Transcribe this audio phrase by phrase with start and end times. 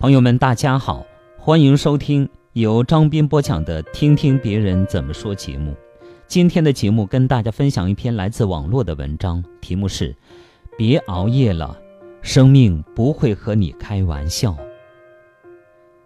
[0.00, 1.04] 朋友们，大家好，
[1.36, 5.74] 欢迎收听由张斌播讲的《听听别人怎么说》节目。
[6.28, 10.14] 今天的节目跟大家分享一篇来自网络的文章，题目是
[10.78, 11.76] “别熬夜了，
[12.22, 14.56] 生命不会和你开玩笑”。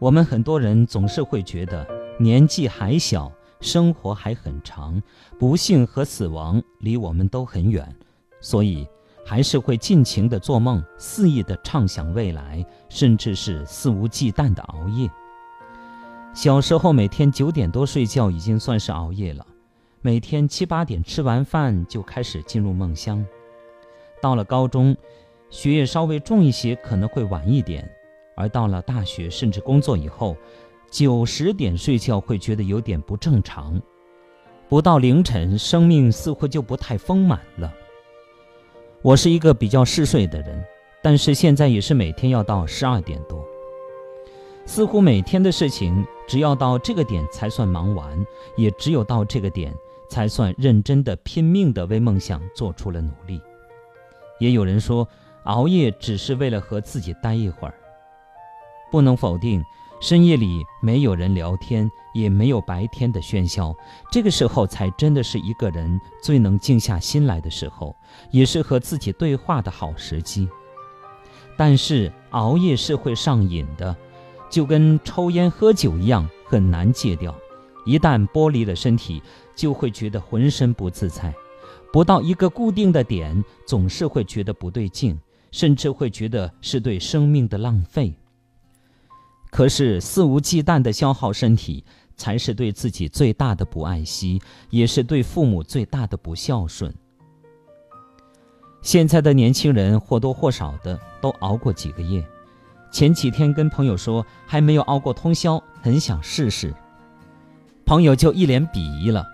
[0.00, 1.86] 我们很多人总是会觉得
[2.18, 3.30] 年纪还小，
[3.60, 5.00] 生活还很长，
[5.38, 7.94] 不幸和死亡离我们都很远，
[8.40, 8.84] 所以。
[9.28, 15.10] 还是会尽情的做梦，肆意的畅想未来，甚至是肆无忌惮的熬夜。
[16.32, 19.44] 小时候每天九点多睡觉已经算是熬夜了，
[20.00, 23.26] 每天七八点吃完饭就开始进入梦乡。
[24.22, 24.96] 到了高中，
[25.50, 27.82] 学业稍微重一些，可能会晚一点；
[28.36, 30.36] 而到了大学甚至工作以后，
[30.88, 33.82] 九十点睡觉会觉得有点不正常。
[34.68, 37.72] 不到凌晨，生命似乎就不太丰满了。
[39.06, 40.60] 我是一个比较嗜睡的人，
[41.00, 43.40] 但是现在也是每天要到十二点多。
[44.64, 48.26] 似乎每天的事情，只要到这个点才算忙完，
[48.56, 49.72] 也只有到这个点
[50.10, 53.40] 才算认真的、拼命的为梦想做出了努力。
[54.40, 55.06] 也有人说，
[55.44, 57.74] 熬夜只是为了和自己待一会儿。
[58.90, 59.62] 不能否定。
[60.06, 63.74] 深夜里没有人聊天，也没有白天的喧嚣，
[64.08, 67.92] 这个时候才真的是一个人最能静下心来的时候，
[68.30, 70.48] 也是和自己对话的好时机。
[71.56, 73.96] 但是熬夜是会上瘾的，
[74.48, 77.34] 就跟抽烟喝酒一样，很难戒掉。
[77.84, 79.20] 一旦剥离了身体，
[79.56, 81.34] 就会觉得浑身不自在，
[81.92, 85.18] 不到一个固定的点，总是会觉得不对劲，
[85.50, 88.14] 甚至会觉得是对生命的浪费。
[89.56, 91.82] 可是肆无忌惮的消耗身体，
[92.14, 94.38] 才是对自己最大的不爱惜，
[94.68, 96.94] 也是对父母最大的不孝顺。
[98.82, 102.22] 现在的年轻人或多或少的都熬过几个夜。
[102.90, 106.74] 前几天跟朋友说还没有熬过通宵，很想试试。
[107.86, 109.24] 朋友就一脸鄙夷了：“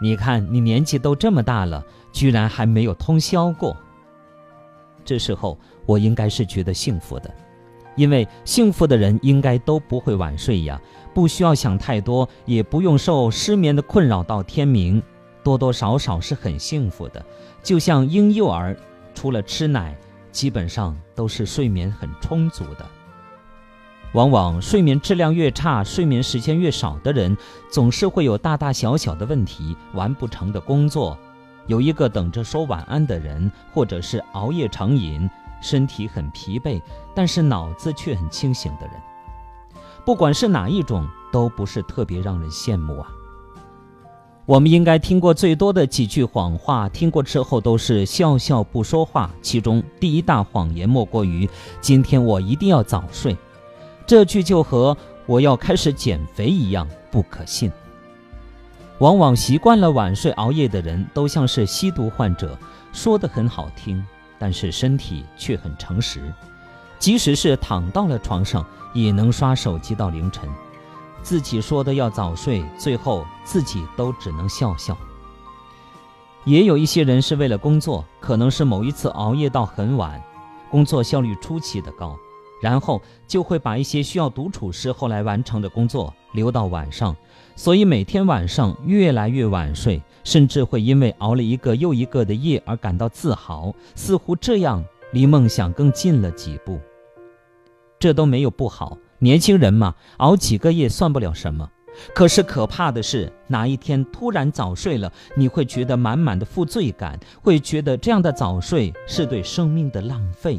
[0.00, 3.76] 你看你年纪都这么大了，居然还没有通宵过。”
[5.04, 7.28] 这时候我应该是觉得幸福的。
[7.96, 10.80] 因为幸福的人应该都不会晚睡呀，
[11.12, 15.02] 不需要想太多，也不用受失眠的困扰到天明，
[15.42, 17.24] 多多少少是很幸福的。
[17.62, 18.76] 就像婴幼儿，
[19.14, 19.96] 除了吃奶，
[20.32, 22.86] 基本上都是睡眠很充足的。
[24.12, 27.36] 往往睡眠质量越差、睡眠时间越少的人，
[27.68, 31.18] 总是会有大大小小的问题，完不成的工作，
[31.66, 35.28] 有一个等着说晚安的人，或者是熬夜成瘾。
[35.64, 36.78] 身体很疲惫，
[37.14, 38.94] 但是脑子却很清醒的人，
[40.04, 43.08] 不管是哪一种，都不是特别让人羡慕啊。
[44.44, 49.30] 我们应该听过最多的几句谎话，听过之后都是笑笑不说话。
[49.40, 51.48] 其中第一大谎言莫过于
[51.80, 53.34] “今天我一定要早睡”，
[54.06, 57.72] 这句就和我要开始减肥一样不可信。
[58.98, 62.54] 往往习惯了晚睡熬夜的人，都像是吸毒患者，
[62.92, 64.04] 说的很好听。
[64.44, 66.30] 但是身体却很诚实，
[66.98, 68.62] 即使是躺到了床上，
[68.92, 70.46] 也能刷手机到凌晨。
[71.22, 74.94] 自己说的要早睡，最后自己都只能笑笑。
[76.44, 80.22] 也有一些人是为了工作，可能是某一次熬夜到很晚，
[80.70, 82.14] 工作效率出奇的高，
[82.60, 87.16] 然后就会把一些需要独处时候来完成的工作留到晚上，
[87.56, 90.02] 所以每天晚上越来越晚睡。
[90.24, 94.82] 甚至会因为熬了一个又一个的夜而感到自豪，似乎这样
[95.12, 96.80] 离梦想更近了几步。
[97.98, 101.70] 这都没有不好，年轻人嘛，熬几个夜算不了什么。
[102.14, 110.58] 可是可怕的是，哪一天突然早睡了，你会觉得满满的负罪感，会觉得这样的早睡是对生命的浪费，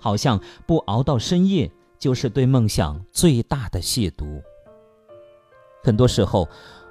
[0.00, 4.40] 好像不熬到深夜就是对梦想最大的亵渎。
[5.88, 6.48] 很多时候。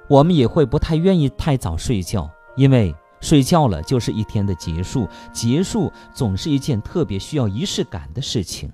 [0.08, 8.72] 我们也会不太愿意太早睡觉，因为睡觉了就是一天的结束，结束总是一件特别需要仪式感的事情。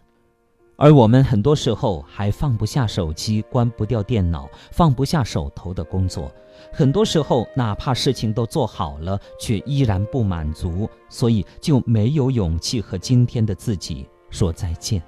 [0.77, 6.31] 而我们很多时候还放不下手机，关不掉电脑，放不下手头的工作。
[6.73, 15.03] 很多时候，哪怕事情都做好了，却依然不满足，所以就没有勇气和今天的自己说再见。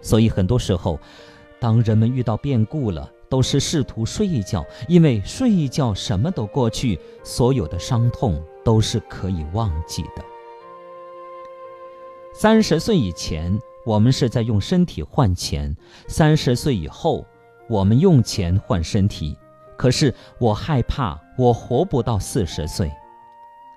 [0.00, 0.98] 所以很多时候，
[1.60, 10.22] 当人们遇到变故了，都是试图睡一觉，因为睡一觉什么都过去，所有的伤痛都是可以忘记的。
[12.34, 15.74] 三十岁以前，我们是在用身体换钱；
[16.08, 17.24] 三十岁以后，
[17.70, 19.34] 我们用钱换身体。
[19.78, 22.92] 可是我害怕我活不到四十岁，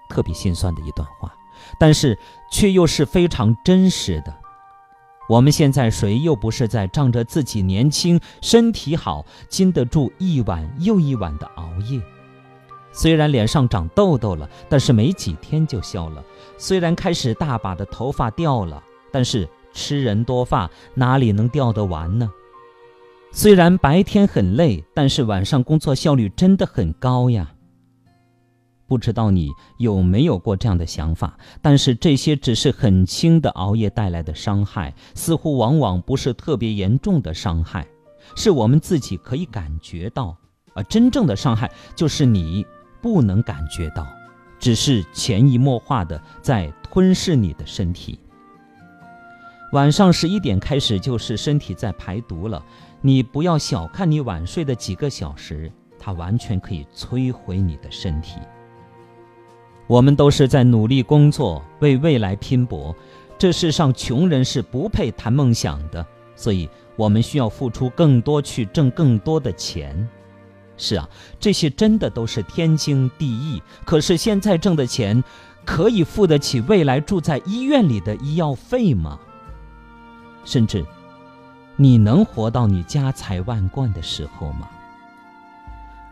[0.09, 1.33] 特别心酸的一段话，
[1.79, 2.19] 但是
[2.51, 4.35] 却又是非常真实的。
[5.27, 11.99] 我们现在谁又不是在仗着自己年轻、身体好，经得住一晚又一晚的熬夜？
[12.91, 16.23] 虽然脸上长痘痘了，但是没几天就消了；
[16.57, 22.29] 虽然开始大把的头发掉了，但是吃人多发，哪里能掉得完呢？
[23.31, 27.54] 虽然白天很累，但是晚上工作效率真的很高呀。
[28.87, 31.37] 不知道你有没有过这样的想法？
[31.61, 37.87] 但是这些只是很轻的熬夜带来的伤害，似乎往往不是特别严重的伤害，
[38.35, 40.37] 是我们自己可以感觉到。
[40.73, 42.65] 而真正的伤害就是你
[43.01, 44.05] 不能感觉到，
[44.59, 48.19] 只是潜移默化的在吞噬你的身体。
[49.71, 52.63] 晚上十一点开始就是身体在排毒了，
[53.01, 58.39] 你不要小看你晚睡的几个小时，它完全可以摧毁你的身体。
[59.87, 62.95] 我们都是在努力工作，为未来拼搏。
[63.37, 66.05] 这世上穷人是不配谈梦想的，
[66.35, 70.07] 所以我们需要付出更多去挣更多的钱。
[70.77, 71.07] 是啊，
[71.39, 73.61] 这些真的都是天经地义。
[73.85, 75.23] 可是现在挣的钱，
[75.63, 79.19] 可以付得起未来住在医院里的医药费吗？
[80.43, 80.85] 甚至，
[81.75, 84.69] 你能活到你家财万贯的时候吗？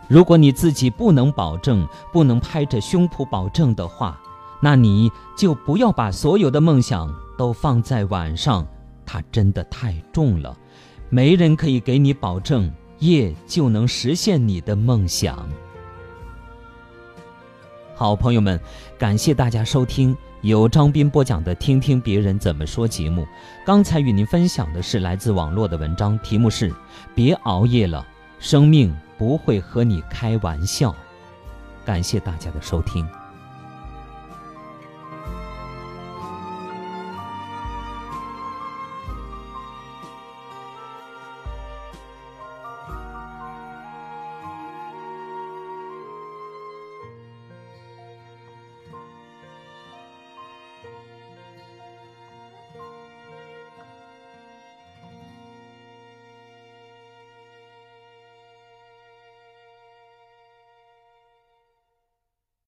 [0.08, 4.20] 如果你自己不能保证，不能拍着胸脯保证的话，
[4.62, 8.68] 那你就不要把所有的梦想都放在晚上，
[9.06, 10.56] 它真的太重了。
[11.10, 15.48] 没人可以给你保证夜就能实现你的梦想。
[17.96, 18.60] 好朋友们，
[18.98, 23.26] 感谢大家收听由张斌播讲的《听听别人怎么说》节目。
[23.66, 26.74] 刚才与您分享的是来自网络的文章，题目是
[27.16, 28.06] “别熬夜了，
[28.40, 28.94] 生命”。
[29.18, 30.96] 不会和你开玩笑，
[31.86, 33.08] 感谢大家的收听。